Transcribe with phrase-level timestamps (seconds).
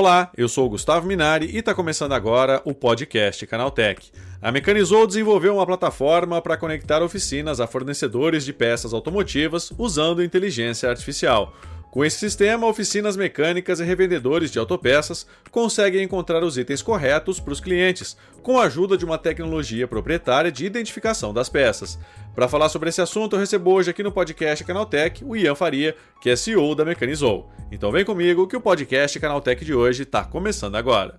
[0.00, 4.12] Olá, eu sou o Gustavo Minari e está começando agora o podcast Canaltech.
[4.40, 10.88] A Mecanizou desenvolveu uma plataforma para conectar oficinas a fornecedores de peças automotivas usando inteligência
[10.88, 11.52] artificial.
[11.90, 17.52] Com esse sistema, oficinas mecânicas e revendedores de autopeças conseguem encontrar os itens corretos para
[17.52, 21.98] os clientes, com a ajuda de uma tecnologia proprietária de identificação das peças.
[22.34, 25.96] Para falar sobre esse assunto, eu recebo hoje aqui no podcast Canaltech o Ian Faria,
[26.20, 27.50] que é CEO da Mecanizou.
[27.72, 31.18] Então vem comigo que o podcast Canaltech de hoje está começando agora.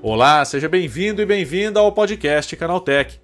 [0.00, 3.23] Olá, seja bem-vindo e bem-vinda ao podcast Canaltech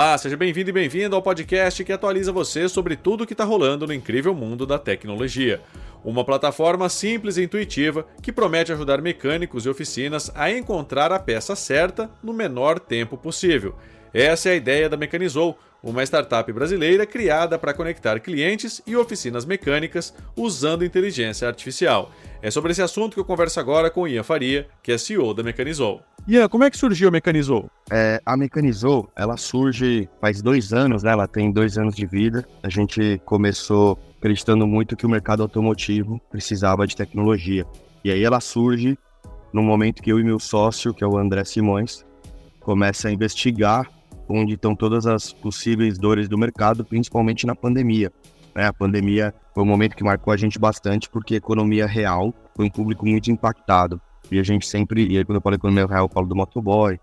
[0.00, 3.44] Olá, seja bem-vindo e bem-vindo ao podcast que atualiza você sobre tudo o que está
[3.44, 5.60] rolando no incrível mundo da tecnologia.
[6.02, 11.54] Uma plataforma simples e intuitiva que promete ajudar mecânicos e oficinas a encontrar a peça
[11.54, 13.74] certa no menor tempo possível.
[14.12, 19.44] Essa é a ideia da Mecanizou, uma startup brasileira criada para conectar clientes e oficinas
[19.44, 22.10] mecânicas usando inteligência artificial.
[22.42, 25.42] É sobre esse assunto que eu converso agora com Ian Faria, que é CEO da
[25.42, 26.02] Mecanizou.
[26.26, 27.70] Ian, como é que surgiu a Mecanizou?
[27.90, 31.12] É, a Mecanizou, ela surge faz dois anos, né?
[31.12, 32.46] Ela tem dois anos de vida.
[32.62, 37.64] A gente começou acreditando muito que o mercado automotivo precisava de tecnologia.
[38.04, 38.98] E aí ela surge
[39.52, 42.04] no momento que eu e meu sócio, que é o André Simões,
[42.60, 43.88] começa a investigar
[44.32, 48.12] onde estão todas as possíveis dores do mercado, principalmente na pandemia.
[48.54, 48.66] Né?
[48.66, 52.66] A pandemia foi um momento que marcou a gente bastante, porque a economia real foi
[52.66, 54.00] um público muito impactado.
[54.30, 56.98] E a gente sempre, e aí quando eu falo economia real, eu falo do motoboy,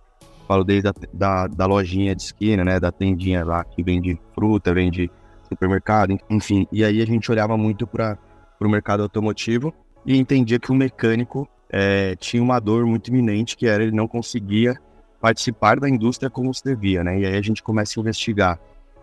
[0.47, 4.73] falo desde a da, da lojinha de esquina, né, da tendinha lá que vende fruta,
[4.73, 5.11] vende
[5.49, 6.65] supermercado, enfim.
[6.71, 8.17] E aí a gente olhava muito para
[8.59, 9.73] o mercado automotivo
[10.05, 14.07] e entendia que o mecânico é, tinha uma dor muito iminente, que era ele não
[14.07, 14.77] conseguia
[15.19, 17.19] participar da indústria como se devia, né?
[17.19, 18.59] E aí a gente começa a investigar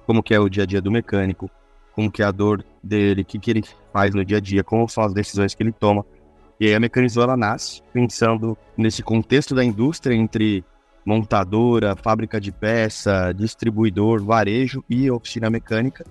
[0.07, 1.51] como que é o dia a dia do mecânico,
[1.95, 4.65] como que é a dor dele, o que, que ele faz no dia a dia,
[4.65, 6.05] como são as decisões que ele toma.
[6.59, 10.65] E aí a Mecanizou ela nasce pensando nesse contexto da indústria entre
[11.05, 16.05] montadora, fábrica de peça, distribuidor, varejo e oficina mecânica.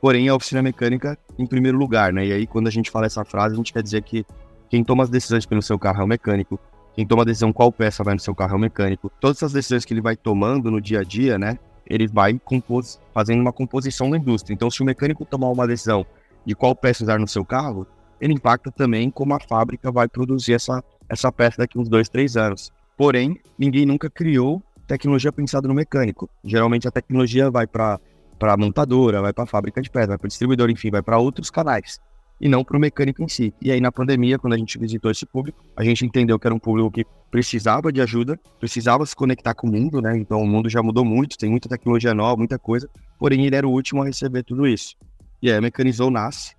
[0.00, 2.26] Porém, a oficina mecânica em primeiro lugar, né?
[2.26, 4.24] E aí quando a gente fala essa frase, a gente quer dizer que
[4.68, 6.58] quem toma as decisões pelo seu carro é o mecânico,
[6.94, 9.10] quem toma a decisão qual peça vai no seu carro é o mecânico.
[9.20, 11.58] Todas essas decisões que ele vai tomando no dia a dia, né?
[11.86, 14.54] Ele vai compos fazendo uma composição da indústria.
[14.54, 16.04] Então, se o mecânico tomar uma decisão
[16.44, 17.86] de qual peça usar no seu carro,
[18.20, 22.36] ele impacta também como a fábrica vai produzir essa, essa peça daqui uns dois, três
[22.36, 22.72] anos.
[22.96, 26.28] Porém, ninguém nunca criou tecnologia pensada no mecânico.
[26.44, 27.98] Geralmente a tecnologia vai para
[28.40, 31.18] a montadora, vai para a fábrica de peça, vai para o distribuidor, enfim, vai para
[31.18, 32.00] outros canais
[32.40, 33.52] e não para o mecânico em si.
[33.60, 36.54] E aí na pandemia, quando a gente visitou esse público, a gente entendeu que era
[36.54, 40.16] um público que precisava de ajuda, precisava se conectar com o mundo, né?
[40.16, 43.68] Então o mundo já mudou muito, tem muita tecnologia nova, muita coisa, porém ele era
[43.68, 44.96] o último a receber tudo isso.
[45.42, 46.54] E aí a Mecanizou nasce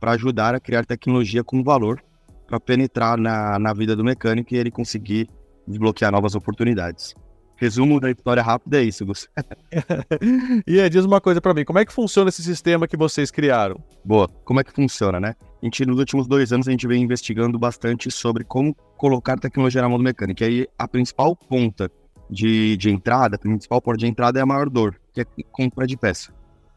[0.00, 2.02] para ajudar a criar tecnologia com valor
[2.46, 5.28] para penetrar na, na vida do mecânico e ele conseguir
[5.66, 7.14] desbloquear novas oportunidades.
[7.56, 9.28] Resumo da história rápida é isso, Gus.
[10.66, 13.82] e diz uma coisa para mim, como é que funciona esse sistema que vocês criaram?
[14.04, 15.34] Boa, como é que funciona, né?
[15.62, 19.80] A gente, nos últimos dois anos, a gente vem investigando bastante sobre como colocar tecnologia
[19.80, 20.42] na mão do mecânico.
[20.42, 21.90] E aí, a principal ponta
[22.30, 25.86] de, de entrada, a principal porta de entrada é a maior dor, que é compra
[25.86, 26.32] de peça.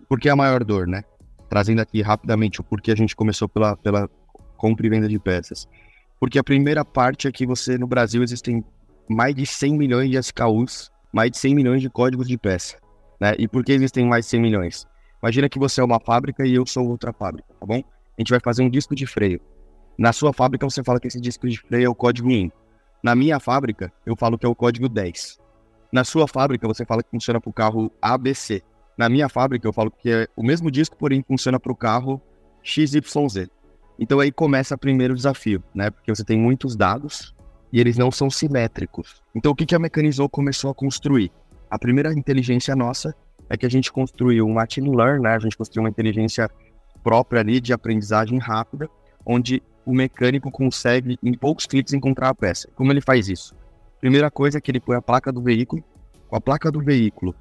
[0.07, 1.03] Por que a maior dor, né?
[1.49, 4.09] Trazendo aqui rapidamente o porquê a gente começou pela, pela
[4.55, 5.67] compra e venda de peças.
[6.19, 8.63] Porque a primeira parte é que você, no Brasil, existem
[9.09, 12.77] mais de 100 milhões de SKUs, mais de 100 milhões de códigos de peça.
[13.19, 13.33] Né?
[13.39, 14.87] E por que existem mais de 100 milhões?
[15.21, 17.79] Imagina que você é uma fábrica e eu sou outra fábrica, tá bom?
[17.79, 19.41] A gente vai fazer um disco de freio.
[19.97, 22.49] Na sua fábrica você fala que esse disco de freio é o código 1.
[23.03, 25.39] Na minha fábrica, eu falo que é o código 10.
[25.91, 28.61] Na sua fábrica, você fala que funciona para o carro ABC.
[28.97, 32.21] Na minha fábrica, eu falo que é o mesmo disco, porém funciona para o carro
[32.61, 33.49] XYZ.
[33.97, 35.89] Então aí começa o primeiro desafio, né?
[35.89, 37.33] Porque você tem muitos dados,
[37.71, 39.21] e eles não são simétricos.
[39.35, 41.31] Então, o que, que a Mecanizou começou a construir?
[41.69, 43.15] A primeira inteligência nossa
[43.49, 45.35] é que a gente construiu um machine learn, né?
[45.35, 46.49] A gente construiu uma inteligência
[47.03, 48.89] própria ali de aprendizagem rápida,
[49.25, 52.69] onde o mecânico consegue, em poucos cliques, encontrar a peça.
[52.75, 53.55] Como ele faz isso?
[53.99, 55.83] Primeira coisa é que ele põe a placa do veículo.
[56.27, 57.35] Com a placa do veículo,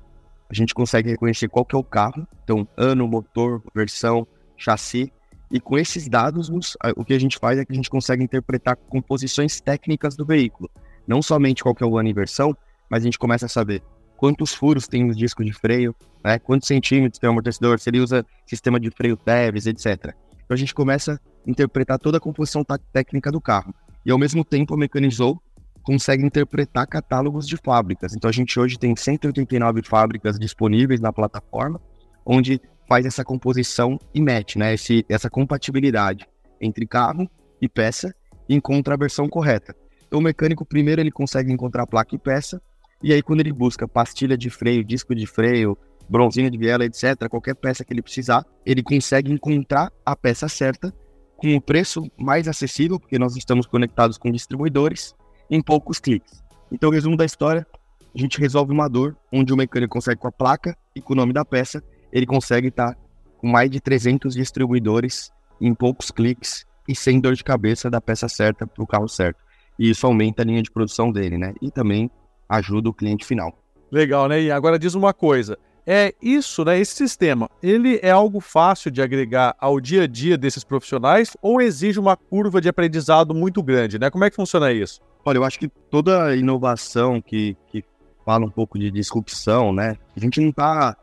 [0.49, 4.27] a gente consegue reconhecer qual que é o carro, então ano, motor, versão,
[4.57, 5.13] chassi,
[5.51, 6.51] e com esses dados,
[6.97, 10.71] o que a gente faz é que a gente consegue interpretar composições técnicas do veículo.
[11.07, 12.55] Não somente qual que é o ano e versão,
[12.91, 13.83] mas a gente começa a saber
[14.17, 16.39] quantos furos tem no disco de freio, né?
[16.39, 20.15] quantos centímetros tem o amortecedor, se ele usa sistema de freio Teves, etc.
[20.45, 22.63] Então a gente começa a interpretar toda a composição
[22.93, 23.75] técnica do carro.
[24.05, 25.41] E ao mesmo tempo a Mecanizou
[25.83, 28.15] consegue interpretar catálogos de fábricas.
[28.15, 31.81] Então a gente hoje tem 189 fábricas disponíveis na plataforma,
[32.27, 34.75] onde faz essa composição e match, né?
[34.75, 36.27] Esse, essa compatibilidade
[36.61, 37.29] entre carro
[37.61, 38.15] e peça
[38.49, 39.77] e encontra a versão correta.
[40.07, 42.61] Então o mecânico primeiro ele consegue encontrar placa e peça,
[43.03, 45.77] e aí quando ele busca pastilha de freio, disco de freio,
[46.09, 50.93] bronzina de biela, etc., qualquer peça que ele precisar, ele consegue encontrar a peça certa
[51.37, 55.15] com o preço mais acessível, porque nós estamos conectados com distribuidores,
[55.51, 56.43] em poucos cliques.
[56.73, 57.67] Então, resumo da história,
[58.13, 61.17] a gente resolve uma dor onde o mecânico consegue com a placa e com o
[61.17, 61.83] nome da peça
[62.13, 63.01] ele consegue estar tá
[63.39, 68.29] com mais de 300 distribuidores em poucos cliques e sem dor de cabeça da peça
[68.29, 69.39] certa para o carro certo.
[69.79, 71.55] E isso aumenta a linha de produção dele, né?
[71.63, 72.11] E também
[72.49, 73.57] ajuda o cliente final.
[73.91, 74.43] Legal, né?
[74.43, 75.59] E agora diz uma coisa.
[75.87, 76.79] É isso, né?
[76.79, 81.63] Esse sistema, ele é algo fácil de agregar ao dia a dia desses profissionais ou
[81.63, 84.11] exige uma curva de aprendizado muito grande, né?
[84.11, 85.01] Como é que funciona isso?
[85.25, 87.83] Olha, eu acho que toda inovação que, que
[88.25, 89.97] fala um pouco de disrupção, né?
[90.15, 90.95] A gente não está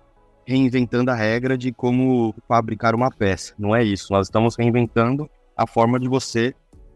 [0.46, 3.54] reinventando a regra de como fabricar uma peça.
[3.58, 4.14] Não é isso.
[4.14, 6.54] Nós estamos reinventando a forma de você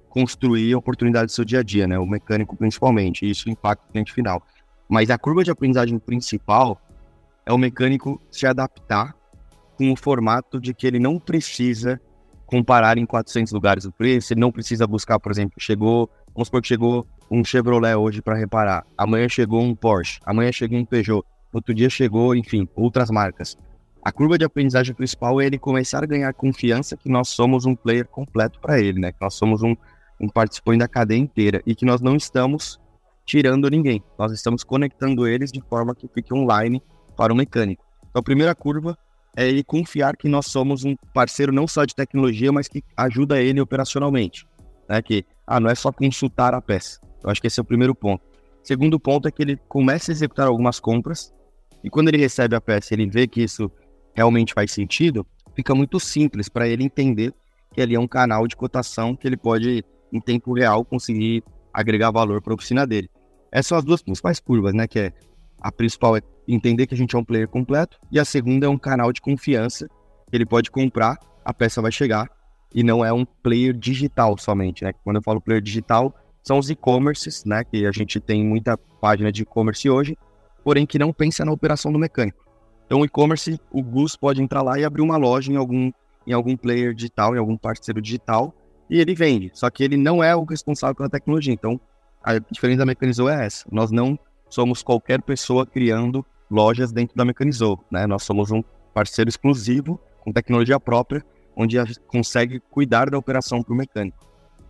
[0.10, 1.98] construir a oportunidade do seu dia a dia, né?
[1.98, 3.26] O mecânico principalmente.
[3.26, 4.42] E isso impacta o cliente final.
[4.88, 6.80] Mas a curva de aprendizagem principal
[7.46, 9.16] é o mecânico se adaptar
[9.78, 12.02] com o formato de que ele não precisa
[12.46, 16.62] comparar em 400 lugares o preço, ele não precisa buscar, por exemplo, chegou, vamos supor
[16.64, 21.24] que chegou um Chevrolet hoje para reparar, amanhã chegou um Porsche, amanhã chegou um Peugeot
[21.54, 23.58] outro dia chegou, enfim, outras marcas.
[24.02, 27.76] A curva de aprendizagem principal é ele começar a ganhar confiança que nós somos um
[27.76, 29.12] player completo para ele, né?
[29.12, 29.76] Que nós somos um,
[30.20, 32.80] um participante da cadeia inteira e que nós não estamos
[33.26, 34.02] tirando ninguém.
[34.18, 36.82] Nós estamos conectando eles de forma que fique online
[37.16, 37.84] para o mecânico.
[38.10, 38.98] Então, a primeira curva
[39.36, 43.42] é ele confiar que nós somos um parceiro não só de tecnologia, mas que ajuda
[43.42, 44.48] ele operacionalmente.
[44.88, 45.02] Né?
[45.02, 47.00] Que, ah, não é só consultar a peça.
[47.24, 48.24] Eu acho que esse é o primeiro ponto.
[48.64, 51.34] Segundo ponto é que ele começa a executar algumas compras
[51.84, 53.72] e quando ele recebe a peça, ele vê que isso
[54.14, 57.34] realmente faz sentido, fica muito simples para ele entender
[57.74, 61.44] que ali é um canal de cotação que ele pode, em tempo real, conseguir
[61.74, 63.10] agregar valor para a oficina dele.
[63.52, 64.88] Essas são as duas principais curvas, né?
[64.88, 65.14] Que é
[65.62, 68.70] a principal é entender que a gente é um player completo e a segunda é
[68.70, 69.88] um canal de confiança
[70.30, 72.30] que ele pode comprar, a peça vai chegar
[72.74, 74.94] e não é um player digital somente, né?
[75.04, 77.64] Quando eu falo player digital, são os e-commerces, né?
[77.64, 80.18] Que a gente tem muita página de e-commerce hoje
[80.70, 82.46] porém que não pensa na operação do mecânico.
[82.86, 85.92] Então, o e-commerce, o Gus pode entrar lá e abrir uma loja em algum,
[86.28, 88.54] em algum player digital, em algum parceiro digital,
[88.88, 89.50] e ele vende.
[89.52, 91.52] Só que ele não é o responsável pela tecnologia.
[91.52, 91.82] Então,
[92.24, 93.66] a diferença da Mecanizou é essa.
[93.72, 94.16] Nós não
[94.48, 98.06] somos qualquer pessoa criando lojas dentro da Mecanizou, né?
[98.06, 98.62] Nós somos um
[98.94, 101.26] parceiro exclusivo com tecnologia própria,
[101.56, 104.24] onde a gente consegue cuidar da operação para o mecânico.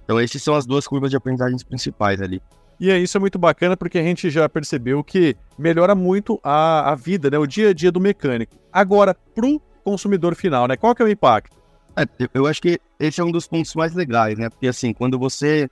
[0.05, 2.41] Então, essas são as duas curvas de aprendizagens principais ali.
[2.79, 6.95] E isso é muito bacana porque a gente já percebeu que melhora muito a, a
[6.95, 8.55] vida, né, o dia a dia do mecânico.
[8.71, 11.57] Agora, para o consumidor final, né, qual que é o impacto?
[11.97, 14.49] É, eu acho que esse é um dos pontos mais legais, né?
[14.49, 15.69] Porque assim, quando você,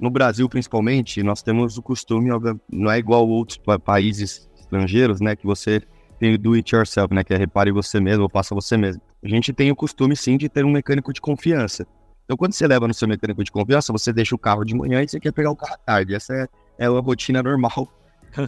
[0.00, 2.30] no Brasil principalmente, nós temos o costume,
[2.68, 5.36] não é igual outros países estrangeiros, né?
[5.36, 5.80] Que você
[6.18, 7.22] tem o do it yourself, né?
[7.22, 9.00] Que é repare você mesmo ou faça você mesmo.
[9.22, 11.86] A gente tem o costume sim de ter um mecânico de confiança.
[12.30, 15.02] Então, quando você leva no seu mecânico de confiança, você deixa o carro de manhã
[15.02, 16.14] e você quer pegar o carro à tarde.
[16.14, 17.92] Essa é, é a rotina normal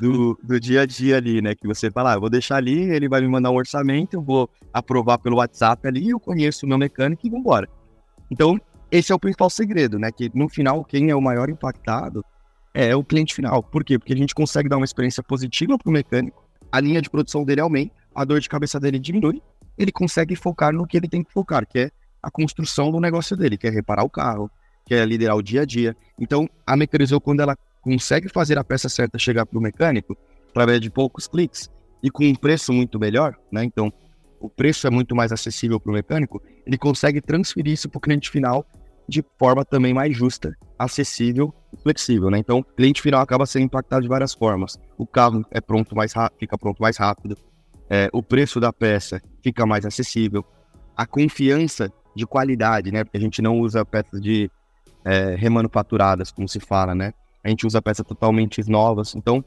[0.01, 1.57] do, do dia a dia ali, né?
[1.57, 4.23] Que você fala, ah, eu vou deixar ali, ele vai me mandar um orçamento, eu
[4.23, 7.69] vou aprovar pelo WhatsApp ali, eu conheço o meu mecânico e vamos embora.
[8.31, 8.57] Então,
[8.89, 10.13] esse é o principal segredo, né?
[10.13, 12.25] Que no final, quem é o maior impactado
[12.73, 13.65] é o cliente final.
[13.65, 13.99] Por quê?
[13.99, 17.43] Porque a gente consegue dar uma experiência positiva para o mecânico, a linha de produção
[17.45, 19.43] dele aumenta, a dor de cabeça dele diminui,
[19.77, 21.91] ele consegue focar no que ele tem que focar, que é
[22.23, 24.51] a construção do negócio dele, que é reparar o carro,
[24.87, 25.97] que é liderar o dia a dia.
[26.19, 30.17] Então, a Mecanizou, quando ela consegue fazer a peça certa chegar para o mecânico,
[30.49, 31.71] através de poucos cliques
[32.03, 33.65] e com um preço muito melhor, né?
[33.65, 33.93] Então,
[34.41, 38.01] o preço é muito mais acessível para o mecânico, ele consegue transferir isso para o
[38.01, 38.67] cliente final
[39.09, 42.39] de forma também mais justa, acessível e flexível, né?
[42.39, 44.79] Então, o cliente final acaba sendo impactado de várias formas.
[44.97, 47.37] O carro é pronto mais fica pronto mais rápido,
[47.91, 50.45] é, o preço da peça fica mais acessível,
[50.97, 53.05] a confiança de qualidade, né?
[53.05, 54.51] Porque a gente não usa peças de
[55.05, 57.13] é, remanufaturadas, como se fala, né?
[57.43, 59.15] A gente usa peças totalmente novas.
[59.15, 59.45] Então,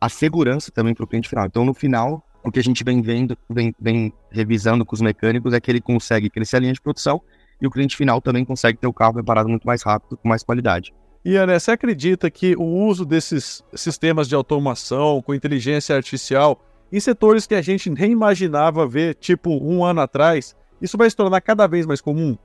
[0.00, 1.46] a segurança também para o cliente final.
[1.46, 5.52] Então, no final, o que a gente vem vendo, vem, vem revisando com os mecânicos
[5.52, 7.20] é que ele consegue crescer a linha de produção
[7.60, 10.42] e o cliente final também consegue ter o carro preparado muito mais rápido, com mais
[10.42, 10.94] qualidade.
[11.22, 16.58] E Ané, você acredita que o uso desses sistemas de automação com inteligência artificial
[16.90, 21.16] em setores que a gente nem imaginava ver, tipo um ano atrás, isso vai se
[21.16, 22.36] tornar cada vez mais comum?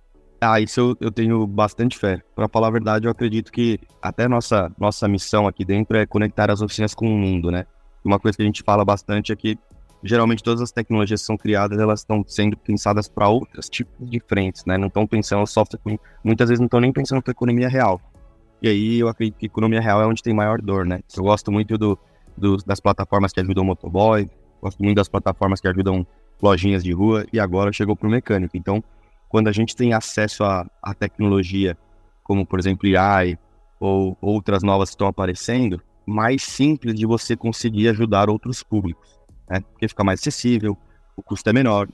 [0.41, 2.21] Ah, isso eu, eu tenho bastante fé.
[2.35, 6.51] Para falar a verdade, eu acredito que até nossa, nossa missão aqui dentro é conectar
[6.51, 7.65] as oficinas com o mundo, né?
[8.03, 9.57] Uma coisa que a gente fala bastante é que
[10.03, 14.21] geralmente todas as tecnologias que são criadas, elas estão sendo pensadas para outros tipos de
[14.27, 14.77] frentes, né?
[14.77, 15.79] Não estão pensando software,
[16.23, 17.99] muitas vezes não estão nem pensando para economia real.
[18.61, 20.99] E aí eu acredito que economia real é onde tem maior dor, né?
[21.15, 21.97] Eu gosto muito do,
[22.37, 24.29] do, das plataformas que ajudam o motoboy,
[24.61, 26.05] gosto muito das plataformas que ajudam
[26.41, 28.57] lojinhas de rua e agora chegou para o mecânico.
[28.57, 28.83] Então,
[29.29, 31.77] quando a gente tem acesso à, à tecnologia,
[32.23, 33.37] como por exemplo AI
[33.79, 39.15] ou outras novas que estão aparecendo, mais simples de você conseguir ajudar outros públicos
[39.49, 39.61] né?
[39.71, 40.77] Porque fica mais acessível,
[41.15, 41.87] o custo é menor.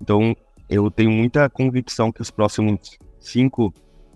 [0.00, 0.36] Então,
[0.68, 3.72] eu tenho muita convicção que os próximos 5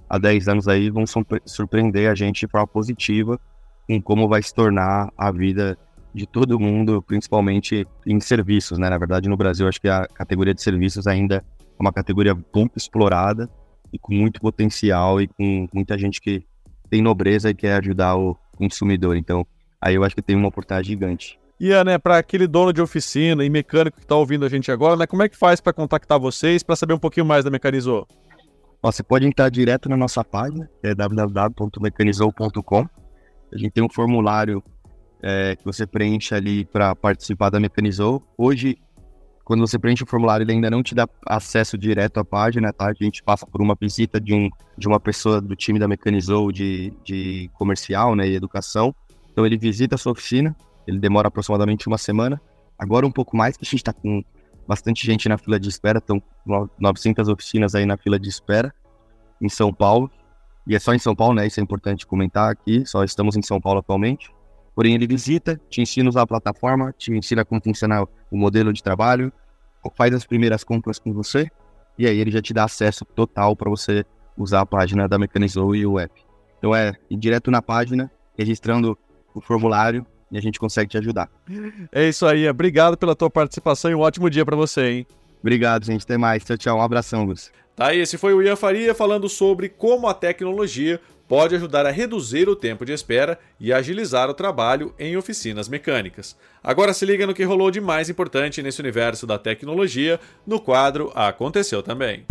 [0.09, 1.05] a 10 anos aí vão
[1.47, 3.41] surpreender a gente de forma positiva
[3.89, 5.79] em como vai se tornar a vida
[6.15, 8.91] de todo mundo, principalmente em serviços, né?
[8.91, 11.43] Na verdade, no Brasil, acho que a categoria de serviços ainda é
[11.79, 13.49] uma categoria pouco explorada
[13.93, 16.45] e com muito potencial e com muita gente que
[16.91, 19.17] tem nobreza e quer ajudar o consumidor.
[19.17, 19.47] Então,
[19.81, 21.39] aí eu acho que tem uma oportunidade gigante.
[21.59, 24.97] E, né, para aquele dono de oficina e mecânico que está ouvindo a gente agora,
[24.97, 28.07] né, como é que faz para contactar vocês, para saber um pouquinho mais da Mecanizou?
[28.83, 32.89] Você pode entrar direto na nossa página, que é www.mecanizou.com.
[33.53, 34.63] A gente tem um formulário
[35.23, 38.23] é, que você preenche ali para participar da Mecanizou.
[38.37, 38.77] Hoje,
[39.45, 42.87] quando você preenche o formulário, ele ainda não te dá acesso direto à página, tá?
[42.87, 46.51] A gente passa por uma visita de, um, de uma pessoa do time da Mecanizou
[46.51, 48.95] de, de comercial né, e educação.
[49.31, 50.55] Então, ele visita a sua oficina,
[50.87, 52.41] ele demora aproximadamente uma semana.
[52.79, 54.23] Agora um pouco mais, que a gente está com
[54.67, 56.23] bastante gente na fila de espera, estão
[56.79, 58.73] 900 oficinas aí na fila de espera
[59.41, 60.11] em São Paulo.
[60.67, 61.47] E é só em São Paulo, né?
[61.47, 64.31] Isso é importante comentar aqui, só estamos em São Paulo atualmente.
[64.75, 68.73] Porém, ele visita, te ensina a usar a plataforma, te ensina como funciona o modelo
[68.73, 69.33] de trabalho,
[69.97, 71.49] faz as primeiras compras com você,
[71.99, 74.05] e aí ele já te dá acesso total para você
[74.37, 76.23] usar a página da Mecanizou e o app.
[76.59, 78.97] Então é ir direto na página, registrando
[79.35, 81.29] o formulário, e a gente consegue te ajudar.
[81.93, 85.07] É isso aí, obrigado pela tua participação e um ótimo dia para você, hein?
[85.43, 86.05] Obrigado, gente.
[86.05, 86.45] Até mais.
[86.45, 86.79] Tchau, tchau.
[86.79, 87.51] Um abração, Gus.
[87.75, 91.91] Tá aí, esse foi o Ian Faria falando sobre como a tecnologia pode ajudar a
[91.91, 96.37] reduzir o tempo de espera e agilizar o trabalho em oficinas mecânicas.
[96.63, 101.13] Agora se liga no que rolou de mais importante nesse universo da tecnologia no quadro
[101.15, 102.27] Aconteceu também.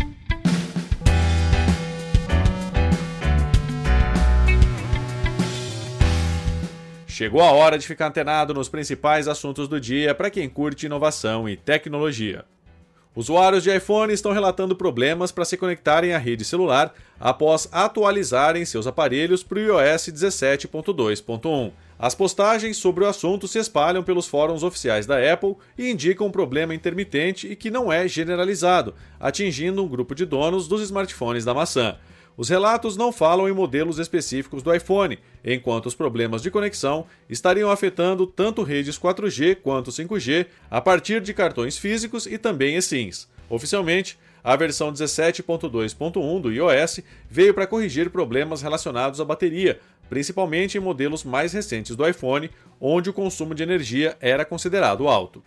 [7.08, 11.48] Chegou a hora de ficar antenado nos principais assuntos do dia para quem curte inovação
[11.48, 12.46] e tecnologia.
[13.14, 18.88] Usuários de iPhone estão relatando problemas para se conectarem à rede celular após atualizarem seus
[18.88, 21.72] aparelhos para o iOS 17.2.1.
[22.00, 26.32] As postagens sobre o assunto se espalham pelos fóruns oficiais da Apple e indicam um
[26.32, 31.54] problema intermitente e que não é generalizado, atingindo um grupo de donos dos smartphones da
[31.54, 31.98] maçã.
[32.38, 37.70] Os relatos não falam em modelos específicos do iPhone, enquanto os problemas de conexão estariam
[37.70, 43.28] afetando tanto redes 4G quanto 5G a partir de cartões físicos e também eSIMs.
[43.50, 50.82] Oficialmente, a versão 17.2.1 do iOS veio para corrigir problemas relacionados à bateria, principalmente em
[50.82, 55.44] modelos mais recentes do iPhone, onde o consumo de energia era considerado alto.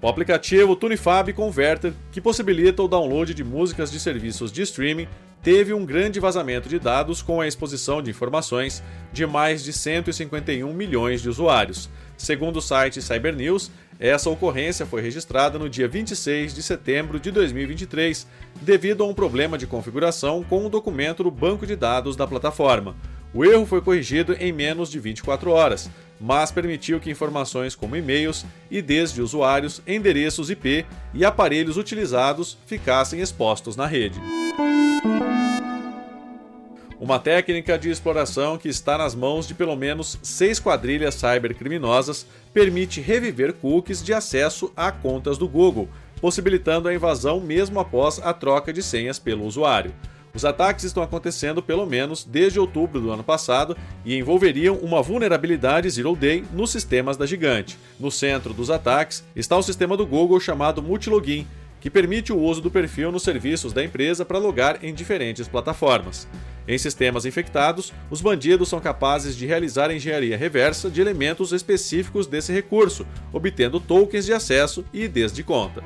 [0.00, 5.08] O aplicativo TuneFab Converter, que possibilita o download de músicas de serviços de streaming,
[5.42, 10.70] teve um grande vazamento de dados com a exposição de informações de mais de 151
[10.74, 11.88] milhões de usuários.
[12.14, 18.26] Segundo o site Cybernews, essa ocorrência foi registrada no dia 26 de setembro de 2023,
[18.60, 22.26] devido a um problema de configuração com o um documento do banco de dados da
[22.26, 22.94] plataforma.
[23.36, 28.46] O erro foi corrigido em menos de 24 horas, mas permitiu que informações como e-mails,
[28.70, 34.18] IDs de usuários, endereços IP e aparelhos utilizados ficassem expostos na rede.
[36.98, 43.02] Uma técnica de exploração que está nas mãos de pelo menos seis quadrilhas cybercriminosas permite
[43.02, 45.90] reviver cookies de acesso a contas do Google,
[46.22, 49.92] possibilitando a invasão mesmo após a troca de senhas pelo usuário.
[50.36, 53.74] Os ataques estão acontecendo pelo menos desde outubro do ano passado
[54.04, 57.78] e envolveriam uma vulnerabilidade Zero Day nos sistemas da gigante.
[57.98, 61.46] No centro dos ataques está o sistema do Google chamado Multilogin,
[61.80, 66.28] que permite o uso do perfil nos serviços da empresa para logar em diferentes plataformas.
[66.68, 72.52] Em sistemas infectados, os bandidos são capazes de realizar engenharia reversa de elementos específicos desse
[72.52, 75.82] recurso, obtendo tokens de acesso e IDs de conta.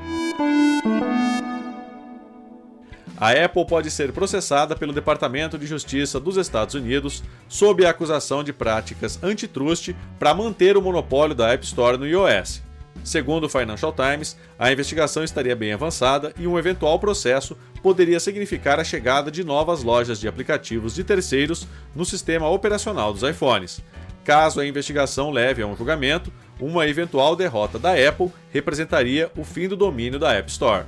[3.21, 8.43] A Apple pode ser processada pelo Departamento de Justiça dos Estados Unidos sob a acusação
[8.43, 12.63] de práticas antitrust para manter o monopólio da App Store no iOS.
[13.05, 18.81] Segundo o Financial Times, a investigação estaria bem avançada e um eventual processo poderia significar
[18.81, 23.83] a chegada de novas lojas de aplicativos de terceiros no sistema operacional dos iPhones.
[24.25, 29.69] Caso a investigação leve a um julgamento, uma eventual derrota da Apple representaria o fim
[29.69, 30.87] do domínio da App Store.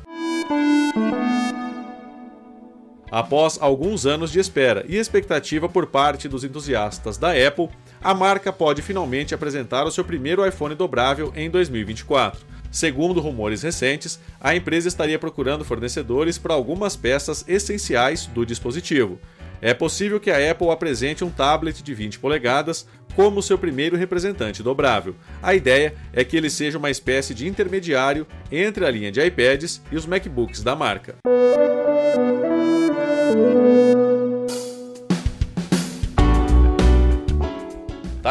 [3.12, 7.68] Após alguns anos de espera e expectativa por parte dos entusiastas da Apple,
[8.00, 12.40] a marca pode finalmente apresentar o seu primeiro iPhone dobrável em 2024.
[12.70, 19.20] Segundo rumores recentes, a empresa estaria procurando fornecedores para algumas peças essenciais do dispositivo.
[19.60, 24.62] É possível que a Apple apresente um tablet de 20 polegadas como seu primeiro representante
[24.62, 25.14] dobrável.
[25.42, 29.82] A ideia é que ele seja uma espécie de intermediário entre a linha de iPads
[29.92, 31.16] e os MacBooks da marca.
[32.02, 34.01] Tá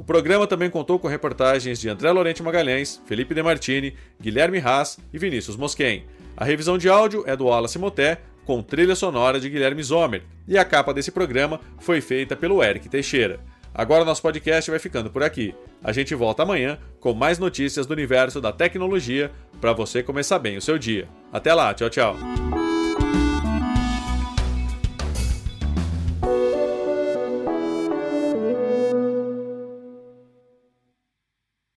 [0.00, 5.18] O programa também contou com reportagens de André Lorente Magalhães, Felipe Demartini, Guilherme Haas e
[5.18, 6.06] Vinícius Mosquen.
[6.34, 10.56] A revisão de áudio é do Wallace Moté, com trilha sonora de Guilherme Zomer, e
[10.56, 13.40] a capa desse programa foi feita pelo Eric Teixeira.
[13.74, 15.54] Agora nosso podcast vai ficando por aqui.
[15.84, 19.30] A gente volta amanhã com mais notícias do universo da tecnologia
[19.60, 21.08] para você começar bem o seu dia.
[21.30, 22.16] Até lá, tchau, tchau.